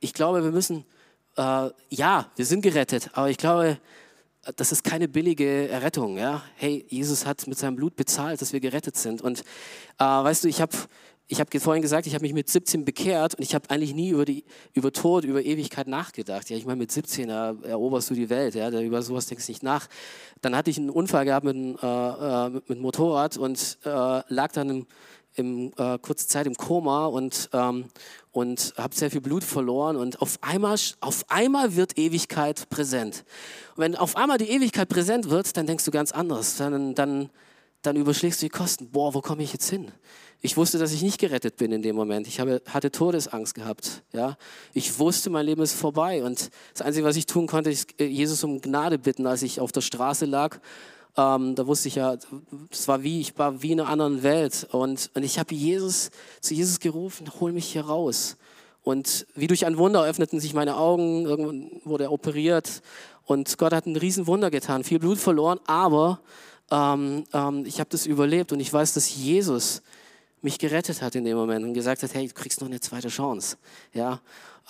[0.00, 0.84] ich glaube, wir müssen,
[1.36, 3.78] äh, ja, wir sind gerettet, aber ich glaube,
[4.56, 6.16] das ist keine billige Errettung.
[6.16, 6.42] Ja?
[6.56, 9.20] Hey, Jesus hat mit seinem Blut bezahlt, dass wir gerettet sind.
[9.20, 9.40] Und
[9.98, 10.76] äh, weißt du, ich habe
[11.30, 14.10] ich hab vorhin gesagt, ich habe mich mit 17 bekehrt und ich habe eigentlich nie
[14.10, 16.48] über, die, über Tod, über Ewigkeit nachgedacht.
[16.48, 19.52] Ja, ich meine, mit 17 ja, eroberst du die Welt, ja, über sowas denkst du
[19.52, 19.88] nicht nach.
[20.40, 24.52] Dann hatte ich einen Unfall gehabt mit, äh, äh, mit, mit Motorrad und äh, lag
[24.52, 24.86] dann im,
[25.38, 27.86] im, äh, kurze Zeit im Koma und, ähm,
[28.32, 33.24] und habe sehr viel Blut verloren und auf einmal, auf einmal wird Ewigkeit präsent.
[33.76, 36.56] Und wenn auf einmal die Ewigkeit präsent wird, dann denkst du ganz anders.
[36.56, 37.30] Dann, dann,
[37.82, 38.90] dann überschlägst du die Kosten.
[38.90, 39.92] Boah, wo komme ich jetzt hin?
[40.40, 42.28] Ich wusste, dass ich nicht gerettet bin in dem Moment.
[42.28, 44.04] Ich habe, hatte Todesangst gehabt.
[44.12, 44.36] Ja?
[44.72, 46.22] Ich wusste, mein Leben ist vorbei.
[46.22, 49.72] Und das Einzige, was ich tun konnte, ist Jesus um Gnade bitten, als ich auf
[49.72, 50.58] der Straße lag
[51.18, 52.16] ähm, da wusste ich ja,
[52.70, 54.68] es war wie, ich war wie in einer anderen Welt.
[54.70, 58.36] Und, und ich habe Jesus, zu Jesus gerufen, hol mich hier raus.
[58.84, 62.82] Und wie durch ein Wunder öffneten sich meine Augen, irgendwann wurde er operiert
[63.26, 66.20] und Gott hat ein Riesenwunder getan, viel Blut verloren, aber
[66.70, 69.82] ähm, ähm, ich habe das überlebt und ich weiß, dass Jesus
[70.40, 73.08] mich gerettet hat in dem Moment und gesagt hat, hey, du kriegst noch eine zweite
[73.08, 73.58] Chance.
[73.92, 74.20] Ja,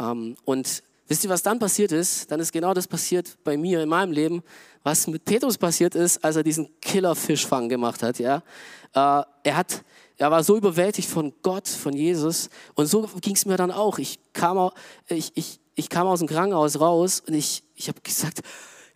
[0.00, 2.32] ähm, und wisst ihr, was dann passiert ist?
[2.32, 4.42] Dann ist genau das passiert bei mir in meinem Leben,
[4.82, 8.18] was mit Petrus passiert ist, als er diesen Killerfischfang gemacht hat.
[8.18, 8.42] Ja,
[8.94, 9.82] äh, er hat
[10.18, 12.50] er war so überwältigt von Gott, von Jesus.
[12.74, 13.98] Und so ging es mir dann auch.
[13.98, 14.70] Ich kam,
[15.06, 18.40] ich, ich, ich kam aus dem Krankenhaus raus und ich, ich habe gesagt,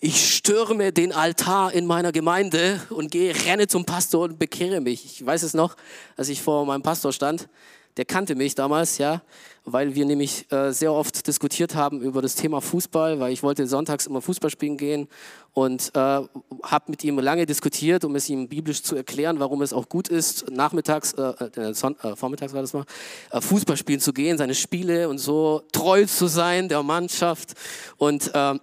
[0.01, 5.05] ich stürme den Altar in meiner Gemeinde und gehe, renne zum Pastor und bekehre mich.
[5.05, 5.77] Ich weiß es noch,
[6.17, 7.49] als ich vor meinem Pastor stand
[7.97, 9.23] der kannte mich damals, ja,
[9.65, 13.67] weil wir nämlich äh, sehr oft diskutiert haben über das Thema Fußball, weil ich wollte
[13.67, 15.09] sonntags immer Fußball spielen gehen
[15.53, 19.73] und äh, habe mit ihm lange diskutiert, um es ihm biblisch zu erklären, warum es
[19.73, 21.23] auch gut ist, nachmittags, äh,
[21.57, 22.87] äh, äh vormittags war das mal,
[23.31, 27.53] äh, Fußball spielen zu gehen, seine Spiele und so treu zu sein der Mannschaft.
[27.99, 28.61] Und, ähm,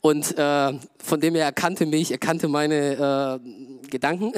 [0.00, 3.40] und äh, von dem er erkannte mich, er kannte meine
[3.90, 4.32] Gedanken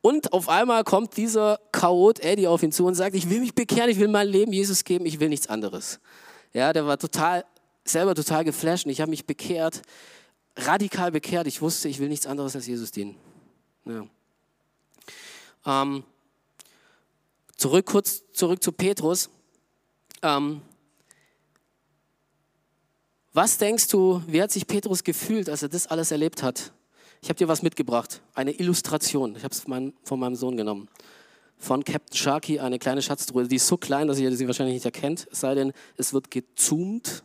[0.00, 3.54] Und auf einmal kommt dieser Chaot Eddie auf ihn zu und sagt, ich will mich
[3.54, 5.98] bekehren, ich will mein Leben Jesus geben, ich will nichts anderes.
[6.52, 7.44] Ja, der war total,
[7.84, 9.82] selber total geflasht und ich habe mich bekehrt,
[10.56, 11.46] radikal bekehrt.
[11.46, 13.16] Ich wusste, ich will nichts anderes als Jesus dienen.
[13.84, 14.06] Ja.
[15.66, 16.04] Ähm,
[17.56, 19.28] zurück, kurz zurück zu Petrus.
[20.22, 20.62] Ähm,
[23.32, 26.72] was denkst du, wie hat sich Petrus gefühlt, als er das alles erlebt hat?
[27.20, 29.34] Ich habe dir was mitgebracht, eine Illustration.
[29.36, 30.88] Ich habe es von, von meinem Sohn genommen.
[31.58, 33.48] Von Captain Sharky, eine kleine Schatztruhe.
[33.48, 36.30] Die ist so klein, dass ihr sie wahrscheinlich nicht erkennt, es sei denn, es wird
[36.30, 37.24] gezoomt.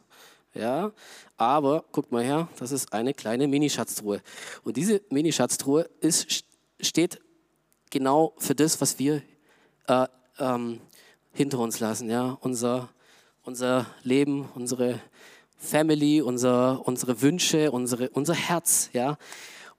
[0.56, 0.92] Ja,
[1.36, 4.22] aber guckt mal her, das ist eine kleine Mini-Schatztruhe.
[4.64, 6.46] Und diese Mini-Schatztruhe ist,
[6.80, 7.20] steht
[7.90, 9.24] genau für das, was wir
[9.88, 10.08] äh,
[10.40, 10.80] ähm,
[11.32, 12.10] hinter uns lassen.
[12.10, 12.90] Ja, unser,
[13.44, 15.00] unser Leben, unsere
[15.58, 18.90] Family, unser, unsere Wünsche, unsere, unser Herz.
[18.94, 19.18] Ja,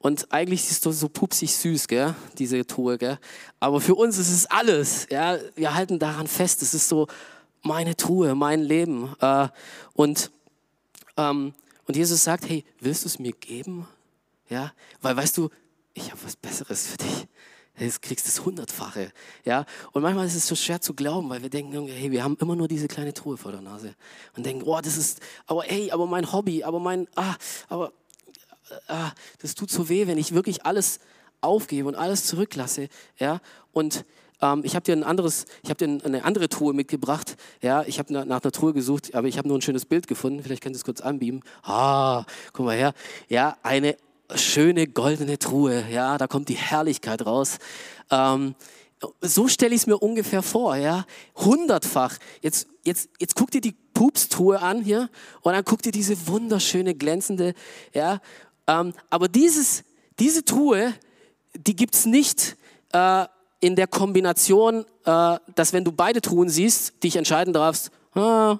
[0.05, 3.19] und eigentlich ist das so pupsig süß, gell, diese Truhe, gell.
[3.59, 5.39] Aber für uns ist es alles, ja.
[5.55, 6.61] Wir halten daran fest.
[6.61, 7.07] Es ist so
[7.63, 9.17] meine Truhe, mein Leben.
[9.21, 9.49] Äh,
[9.95, 10.31] und,
[11.17, 11.55] ähm,
[11.87, 13.89] und Jesus sagt, hey, willst du es mir geben?
[14.51, 15.49] Ja, weil weißt du,
[15.95, 17.27] ich habe was Besseres für dich.
[17.79, 19.11] Jetzt kriegst du das Hundertfache.
[19.47, 19.65] Ja?
[19.93, 22.57] Und manchmal ist es so schwer zu glauben, weil wir denken, hey, wir haben immer
[22.57, 23.95] nur diese kleine Truhe vor der Nase.
[24.37, 27.37] Und denken, oh, das ist, aber hey, aber mein Hobby, aber mein, ah,
[27.71, 27.91] aber
[28.89, 31.01] ah, das tut so weh, wenn ich wirklich alles
[31.41, 32.89] aufgebe und alles zurücklasse.
[33.19, 33.41] Ja?
[33.73, 34.05] Und
[34.41, 37.37] ähm, ich habe dir ein anderes, ich habe dir eine andere Truhe mitgebracht.
[37.63, 40.43] Ja, ich habe nach einer Truhe gesucht, aber ich habe nur ein schönes Bild gefunden.
[40.43, 41.43] Vielleicht könnt ihr es kurz anbieben.
[41.63, 42.95] Ah, guck mal her.
[43.29, 43.97] Ja, eine
[44.35, 45.85] schöne goldene Truhe.
[45.91, 47.59] Ja, da kommt die Herrlichkeit raus.
[48.11, 48.55] Ähm,
[49.21, 51.05] so stelle ich es mir ungefähr vor, ja.
[51.37, 52.17] Hundertfach.
[52.41, 55.11] Jetzt, jetzt, jetzt guck dir die Pupstruhe an hier
[55.43, 57.55] und dann guck dir diese wunderschöne, glänzende,
[57.93, 58.21] ja.
[58.67, 59.85] Ähm, aber dieses,
[60.19, 60.95] diese Truhe,
[61.55, 62.57] die gibt es nicht
[62.93, 63.27] äh,
[63.61, 68.59] in der Kombination, äh, dass wenn du beide Truhen siehst, dich entscheiden darfst, ah,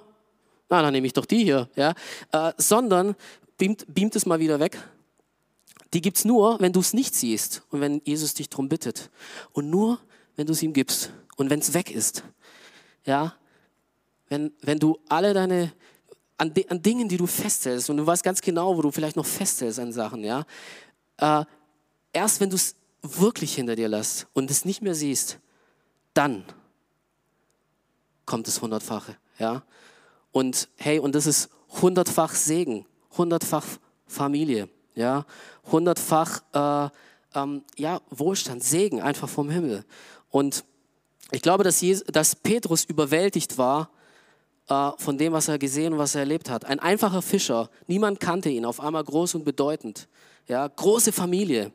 [0.69, 1.93] na, dann nehme ich doch die hier, ja,
[2.31, 3.15] äh, sondern
[3.57, 4.77] beamt, beamt es mal wieder weg.
[5.93, 9.09] Die gibt es nur, wenn du es nicht siehst und wenn Jesus dich darum bittet.
[9.53, 9.99] Und nur,
[10.35, 12.23] wenn du es ihm gibst und wenn es weg ist.
[13.05, 13.35] Ja,
[14.27, 15.71] wenn, wenn du alle deine
[16.37, 19.25] an, an Dingen, die du festhältst und du weißt ganz genau, wo du vielleicht noch
[19.25, 20.45] festhältst an Sachen, ja.
[21.17, 21.45] Äh,
[22.11, 25.39] erst wenn du es wirklich hinter dir lässt und es nicht mehr siehst,
[26.13, 26.43] dann
[28.25, 29.63] kommt das hundertfache, ja.
[30.31, 31.49] Und hey, und das ist
[31.81, 32.85] hundertfach Segen,
[33.17, 33.65] hundertfach
[34.07, 35.25] Familie, ja,
[35.71, 36.89] hundertfach äh,
[37.35, 39.85] ähm, ja, Wohlstand, Segen einfach vom Himmel.
[40.29, 40.65] Und
[41.31, 43.89] ich glaube, dass, Jesus, dass Petrus überwältigt war
[44.69, 46.65] äh, von dem, was er gesehen und was er erlebt hat.
[46.65, 50.07] Ein einfacher Fischer, niemand kannte ihn, auf einmal groß und bedeutend.
[50.47, 51.71] Ja, große Familie.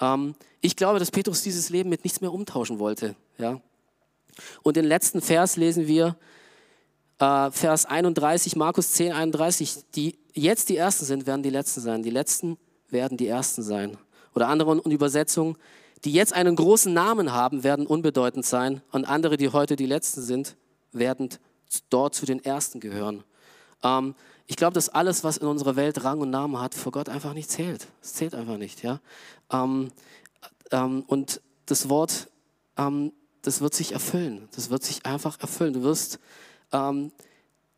[0.00, 3.16] Ähm, ich glaube, dass Petrus dieses Leben mit nichts mehr umtauschen wollte.
[3.38, 3.60] Ja.
[4.62, 6.16] Und den letzten Vers lesen wir,
[7.18, 9.84] äh, Vers 31, Markus 10, 31.
[9.94, 12.02] Die jetzt die Ersten sind, werden die Letzten sein.
[12.02, 12.58] Die Letzten
[12.88, 13.96] werden die Ersten sein.
[14.34, 15.56] Oder andere Übersetzungen,
[16.04, 18.82] die jetzt einen großen Namen haben, werden unbedeutend sein.
[18.90, 20.56] Und andere, die heute die Letzten sind,
[20.92, 21.28] werden
[21.90, 23.24] dort zu den Ersten gehören.
[23.82, 24.14] Ähm,
[24.46, 27.34] ich glaube, dass alles, was in unserer Welt Rang und Namen hat, vor Gott einfach
[27.34, 27.88] nicht zählt.
[28.02, 28.82] Es zählt einfach nicht.
[28.82, 29.00] Ja?
[29.50, 29.90] Ähm,
[30.70, 32.28] ähm, und das Wort,
[32.76, 34.48] ähm, das wird sich erfüllen.
[34.54, 35.72] Das wird sich einfach erfüllen.
[35.72, 36.18] Du wirst,
[36.72, 37.12] ähm,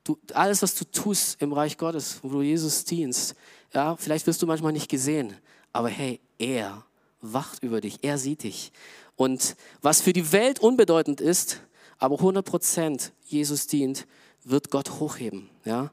[0.04, 3.34] du, alles, was du tust im Reich Gottes, wo du Jesus dienst,
[3.72, 5.36] ja, vielleicht wirst du manchmal nicht gesehen,
[5.72, 6.84] Aber hey, er
[7.20, 8.72] wacht über dich, er sieht dich.
[9.16, 11.60] Und was für die Welt unbedeutend ist,
[12.04, 14.06] aber 100% Jesus dient,
[14.44, 15.48] wird Gott hochheben.
[15.64, 15.90] Ja?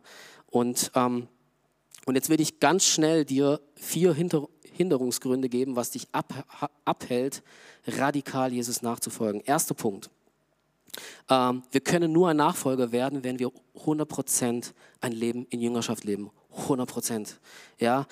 [0.48, 1.30] Und, ähm,
[2.06, 6.34] und jetzt will ich ganz schnell dir vier Hinter Hinderungsgründe geben, was dich ab
[6.86, 7.44] abhält,
[7.86, 9.42] radikal Jesus nachzufolgen.
[9.42, 10.10] Erster Punkt.
[11.30, 13.52] Ähm, wir können nur ein Nachfolger werden, wenn wir
[13.86, 16.30] 100% ein Leben in Jüngerschaft leben.
[16.68, 17.36] 100%.
[17.80, 18.06] Ja?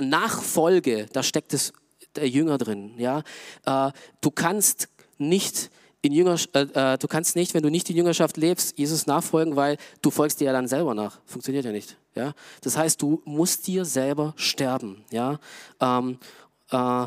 [0.00, 1.72] Nachfolge, da steckt es
[2.16, 2.94] der Jünger drin.
[2.98, 3.22] Ja?
[3.64, 5.70] Äh, du kannst nicht
[6.02, 9.54] in Jünger, äh, äh, du kannst nicht, wenn du nicht in Jüngerschaft lebst, Jesus nachfolgen,
[9.56, 11.20] weil du folgst dir ja dann selber nach.
[11.24, 11.96] Funktioniert ja nicht.
[12.14, 12.34] Ja?
[12.60, 15.04] Das heißt, du musst dir selber sterben.
[15.10, 15.38] Ja?
[15.80, 16.18] Ähm,
[16.70, 17.06] äh,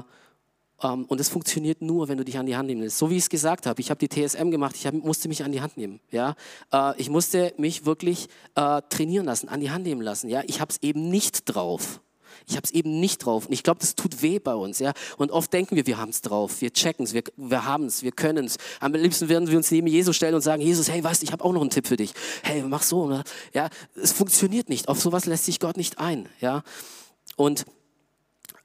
[0.82, 2.98] ähm, und es funktioniert nur, wenn du dich an die Hand nehmen willst.
[2.98, 5.44] So wie ich es gesagt habe, ich habe die TSM gemacht, ich hab, musste mich
[5.44, 6.00] an die Hand nehmen.
[6.12, 6.36] Ja?
[6.72, 10.30] Äh, ich musste mich wirklich äh, trainieren lassen, an die Hand nehmen lassen.
[10.30, 10.42] Ja?
[10.48, 12.00] Ich habe es eben nicht drauf.
[12.48, 13.48] Ich habe es eben nicht drauf.
[13.48, 14.80] Und ich glaube, das tut weh bei uns.
[14.80, 14.94] Ja?
[15.18, 16.62] Und oft denken wir, wir haben es drauf.
[16.62, 18.58] Wir checken es, wir, wir haben es, wir können es.
[18.80, 21.32] Am liebsten werden wir uns neben Jesus stellen und sagen, Jesus, hey, weißt du, ich
[21.32, 22.14] habe auch noch einen Tipp für dich.
[22.44, 23.08] Hey, mach so.
[23.08, 23.24] Ne?
[23.54, 24.88] Ja, es funktioniert nicht.
[24.88, 26.30] Auf sowas lässt sich Gott nicht ein.
[26.40, 26.64] Ja?
[27.36, 27.66] Und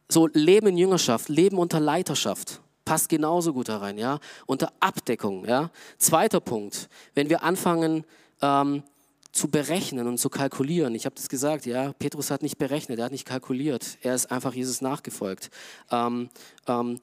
[0.08, 5.44] so Leben in Jüngerschaft, Leben unter Leiterschaft passt genauso gut da rein, ja, unter Abdeckung,
[5.46, 5.70] ja.
[5.98, 8.04] Zweiter Punkt, wenn wir anfangen,
[8.42, 8.82] ähm,
[9.32, 10.94] zu berechnen und zu kalkulieren.
[10.94, 14.30] Ich habe das gesagt, ja, Petrus hat nicht berechnet, er hat nicht kalkuliert, er ist
[14.30, 15.50] einfach Jesus nachgefolgt.
[15.90, 16.30] Ähm,
[16.66, 17.00] ähm,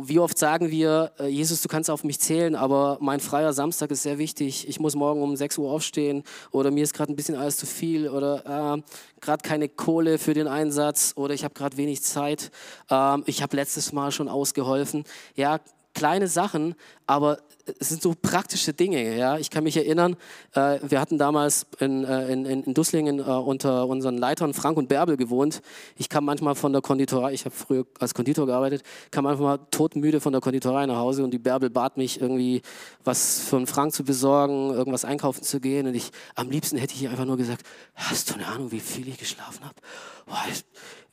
[0.00, 3.90] wie oft sagen wir, äh, Jesus, du kannst auf mich zählen, aber mein freier Samstag
[3.90, 4.68] ist sehr wichtig.
[4.68, 7.66] Ich muss morgen um 6 Uhr aufstehen oder mir ist gerade ein bisschen alles zu
[7.66, 8.82] viel oder äh,
[9.20, 12.52] gerade keine Kohle für den Einsatz oder ich habe gerade wenig Zeit.
[12.88, 15.02] Äh, ich habe letztes Mal schon ausgeholfen.
[15.34, 15.58] Ja,
[15.98, 16.74] kleine Sachen,
[17.06, 17.38] aber
[17.80, 19.16] es sind so praktische Dinge.
[19.16, 19.38] Ja?
[19.38, 20.16] Ich kann mich erinnern,
[20.54, 24.88] äh, wir hatten damals in, äh, in, in Dusslingen äh, unter unseren Leitern Frank und
[24.88, 25.60] Bärbel gewohnt.
[25.96, 30.20] Ich kam manchmal von der Konditorei, ich habe früher als Konditor gearbeitet, kam manchmal todmüde
[30.20, 32.62] von der Konditorei nach Hause und die Bärbel bat mich irgendwie
[33.04, 37.08] was einen Frank zu besorgen, irgendwas einkaufen zu gehen und ich, am liebsten hätte ich
[37.08, 37.62] einfach nur gesagt,
[37.94, 39.74] hast du eine Ahnung, wie viel ich geschlafen habe?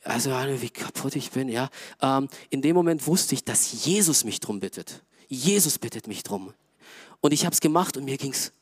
[0.06, 1.68] Also wie kaputt ich bin, ja.
[2.00, 5.02] Ähm, in dem Moment wusste ich, dass Jesus mich drum bittet.
[5.28, 6.54] Jesus bittet mich drum.
[7.20, 8.52] Und ich habe es gemacht und mir ging's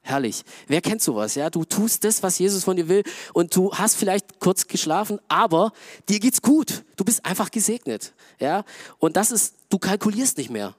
[0.00, 0.42] herrlich.
[0.66, 1.34] Wer kennt sowas?
[1.34, 3.02] Ja, du tust das, was Jesus von dir will,
[3.34, 5.72] und du hast vielleicht kurz geschlafen, aber
[6.08, 6.84] dir geht's gut.
[6.96, 8.14] Du bist einfach gesegnet.
[8.38, 8.64] Ja,
[8.98, 10.74] und das ist, du kalkulierst nicht mehr.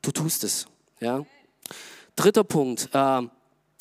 [0.00, 0.66] Du tust es.
[1.00, 1.24] Ja.
[2.14, 3.22] Dritter Punkt: äh,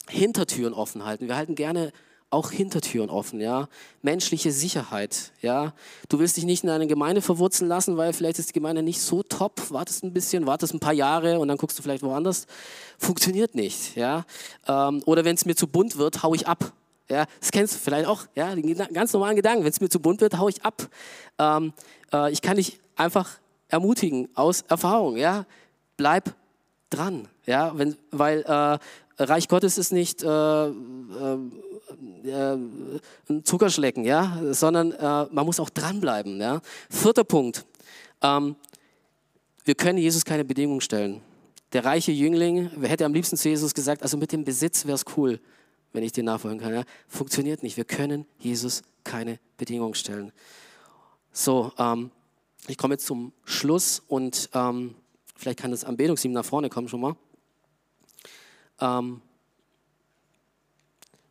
[0.07, 1.27] Hintertüren offen halten.
[1.27, 1.93] Wir halten gerne
[2.31, 3.67] auch Hintertüren offen, ja.
[4.01, 5.73] Menschliche Sicherheit, ja.
[6.09, 9.01] Du willst dich nicht in eine Gemeinde verwurzeln lassen, weil vielleicht ist die Gemeinde nicht
[9.01, 9.69] so top.
[9.69, 12.47] Wartest ein bisschen, wartest ein paar Jahre und dann guckst du vielleicht woanders.
[12.97, 14.25] Funktioniert nicht, ja.
[14.67, 16.71] Ähm, oder wenn es mir zu bunt wird, hau ich ab.
[17.09, 19.65] Ja, das kennst du vielleicht auch, ja, den ganz normalen Gedanken.
[19.65, 20.87] Wenn es mir zu bunt wird, hau ich ab.
[21.37, 21.73] Ähm,
[22.13, 23.29] äh, ich kann dich einfach
[23.67, 25.45] ermutigen aus Erfahrung, ja.
[25.97, 26.33] Bleib
[26.89, 28.77] dran, ja, wenn, weil äh,
[29.29, 30.71] Reich Gottes ist nicht äh, äh,
[32.23, 32.57] äh,
[33.29, 36.39] ein Zuckerschlecken, ja, sondern äh, man muss auch dranbleiben.
[36.39, 36.61] Ja.
[36.89, 37.65] Vierter Punkt.
[38.21, 38.55] Ähm,
[39.63, 41.21] wir können Jesus keine Bedingungen stellen.
[41.73, 45.05] Der reiche Jüngling hätte am liebsten zu Jesus gesagt, also mit dem Besitz wäre es
[45.15, 45.39] cool,
[45.93, 46.73] wenn ich dir nachfolgen kann.
[46.73, 46.83] Ja.
[47.07, 47.77] Funktioniert nicht.
[47.77, 50.31] Wir können Jesus keine Bedingungen stellen.
[51.31, 52.11] So, ähm,
[52.67, 54.95] ich komme jetzt zum Schluss und ähm,
[55.35, 57.15] vielleicht kann das Anbetungsteam nach vorne kommen schon mal.
[58.81, 59.21] Ähm,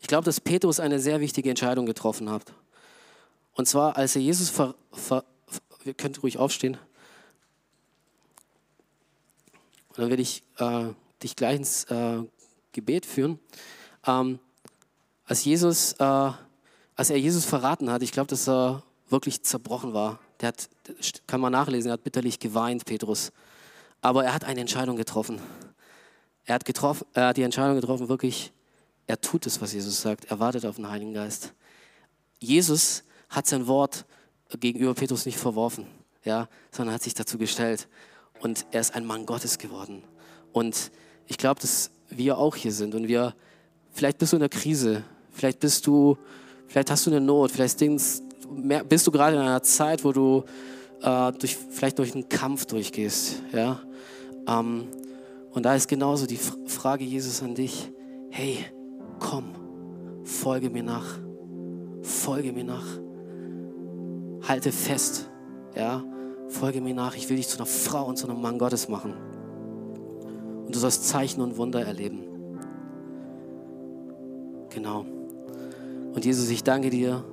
[0.00, 2.52] ich glaube, dass Petrus eine sehr wichtige Entscheidung getroffen hat.
[3.52, 5.24] Und zwar, als er Jesus ver, ver,
[5.84, 6.78] ihr könnt ruhig aufstehen.
[9.88, 10.86] Und dann werde ich äh,
[11.22, 12.22] dich gleich ins äh,
[12.72, 13.38] Gebet führen.
[14.06, 14.38] Ähm,
[15.26, 16.32] als Jesus, äh,
[16.96, 20.18] als er Jesus verraten hat, ich glaube, dass er wirklich zerbrochen war.
[20.40, 20.70] Der hat,
[21.26, 23.32] kann man nachlesen, er hat bitterlich geweint, Petrus.
[24.00, 25.40] Aber er hat eine Entscheidung getroffen.
[26.46, 28.52] Er hat, getroffen, er hat die Entscheidung getroffen, wirklich
[29.10, 30.26] er tut es, was Jesus sagt.
[30.26, 31.52] Er wartet auf den Heiligen Geist.
[32.38, 34.04] Jesus hat sein Wort
[34.60, 35.86] gegenüber Petrus nicht verworfen,
[36.24, 37.88] ja, sondern hat sich dazu gestellt.
[38.40, 40.04] Und er ist ein Mann Gottes geworden.
[40.52, 40.92] Und
[41.26, 43.34] ich glaube, dass wir auch hier sind und wir,
[43.90, 46.16] vielleicht bist du in der Krise, vielleicht bist du,
[46.68, 50.44] vielleicht hast du eine Not, vielleicht bist du gerade in einer Zeit, wo du
[51.02, 53.80] äh, durch, vielleicht durch einen Kampf durchgehst, ja.
[54.46, 54.86] Ähm,
[55.52, 57.92] und da ist genauso die Frage Jesus an dich,
[58.30, 58.58] hey,
[59.18, 59.52] komm,
[60.24, 61.18] folge mir nach,
[62.02, 62.86] folge mir nach,
[64.46, 65.28] halte fest,
[65.74, 66.04] ja,
[66.48, 69.14] folge mir nach, ich will dich zu einer Frau und zu einem Mann Gottes machen.
[70.66, 72.20] Und du sollst Zeichen und Wunder erleben.
[74.70, 75.04] Genau.
[76.14, 77.24] Und Jesus, ich danke dir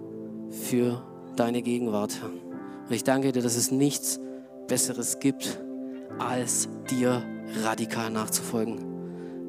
[0.49, 1.03] für
[1.35, 2.19] deine Gegenwart.
[2.87, 4.19] Und ich danke dir, dass es nichts
[4.67, 5.61] Besseres gibt,
[6.17, 7.23] als dir
[7.63, 8.79] radikal nachzufolgen.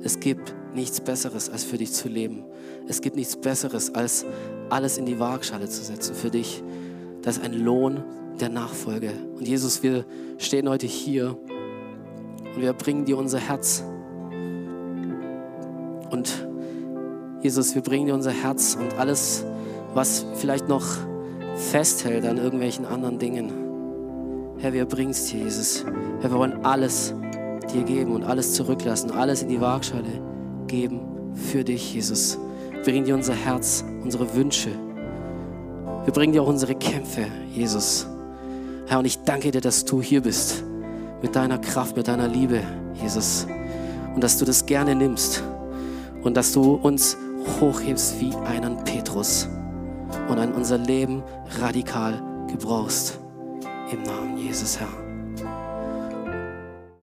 [0.02, 2.44] Es gibt nichts Besseres, als für dich zu leben.
[2.86, 4.24] Es gibt nichts Besseres, als
[4.70, 6.62] alles in die Waagschale zu setzen für dich.
[7.22, 8.04] Das ist ein Lohn
[8.40, 9.12] der Nachfolge.
[9.36, 10.04] Und Jesus, wir
[10.38, 11.36] stehen heute hier
[12.54, 13.82] und wir bringen dir unser Herz.
[16.10, 16.46] Und
[17.40, 19.44] Jesus, wir bringen dir unser Herz und alles,
[19.94, 20.84] was vielleicht noch
[21.56, 23.52] festhält an irgendwelchen anderen Dingen.
[24.58, 25.84] Herr, wir bringen es dir, Jesus.
[26.20, 27.14] Herr, wir wollen alles
[27.72, 30.22] dir geben und alles zurücklassen, alles in die Waagschale
[30.66, 31.00] geben
[31.34, 32.38] für dich, Jesus.
[32.70, 34.70] Wir bringen dir unser Herz, unsere Wünsche.
[36.04, 38.06] Wir bringen dir auch unsere Kämpfe, Jesus.
[38.86, 40.64] Herr, und ich danke dir, dass du hier bist.
[41.20, 42.62] Mit deiner Kraft, mit deiner Liebe,
[43.02, 43.46] Jesus.
[44.14, 45.42] Und dass du das gerne nimmst.
[46.22, 47.16] Und dass du uns
[47.60, 49.48] hochhebst wie einen Petrus.
[50.28, 51.22] Und an unser Leben
[51.60, 53.18] radikal gebrauchst.
[53.92, 55.07] Im Namen Jesus, Herr.